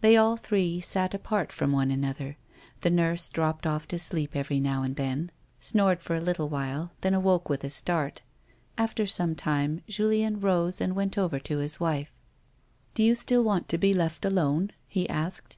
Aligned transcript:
They 0.00 0.16
all 0.16 0.36
three 0.36 0.80
sat 0.80 1.14
apart 1.14 1.52
from 1.52 1.70
one 1.70 1.92
another; 1.92 2.36
the 2.80 2.90
nurse 2.90 3.28
dropped 3.28 3.68
off 3.68 3.86
to 3.86 3.94
A 3.94 3.98
WOMAN'S 3.98 4.12
LIFE. 4.12 4.34
155 4.34 4.34
sleep 4.34 4.36
every 4.36 4.58
now 4.58 4.82
and 4.82 4.96
then, 4.96 5.30
snored 5.60 6.00
for 6.00 6.16
a 6.16 6.20
little 6.20 6.48
while, 6.48 6.90
then 7.02 7.14
awoke 7.14 7.48
with 7.48 7.62
a 7.62 7.70
start. 7.70 8.22
After 8.76 9.06
some 9.06 9.36
time 9.36 9.82
Julien 9.86 10.40
rose 10.40 10.80
and 10.80 10.96
went 10.96 11.16
over 11.16 11.38
to 11.38 11.58
his 11.58 11.78
wife. 11.78 12.12
"Do 12.94 13.04
you 13.04 13.14
still 13.14 13.44
want 13.44 13.68
to 13.68 13.78
be 13.78 13.94
left 13.94 14.24
alone 14.24 14.60
1" 14.60 14.70
he 14.88 15.08
asked. 15.08 15.56